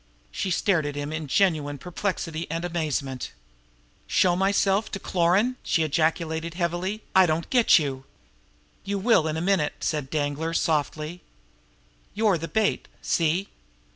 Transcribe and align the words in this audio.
She 0.31 0.49
stared 0.49 0.87
at 0.87 0.95
him 0.95 1.13
in 1.13 1.27
genuine 1.27 1.77
perplexity 1.77 2.49
and 2.49 2.65
amazement. 2.65 3.31
"Show 4.07 4.35
myself 4.35 4.89
to 4.93 4.99
Cloran!" 4.99 5.57
she 5.61 5.83
ejaculated 5.83 6.55
heavily. 6.55 7.03
"I 7.15 7.27
don't 7.27 7.51
get 7.51 7.77
you!" 7.77 8.05
"You 8.83 8.97
will 8.97 9.27
in 9.27 9.37
a 9.37 9.41
minute," 9.41 9.73
said 9.81 10.09
Danglar 10.09 10.55
softly. 10.55 11.21
"You're 12.15 12.39
the 12.39 12.47
bait 12.47 12.87
see? 13.03 13.49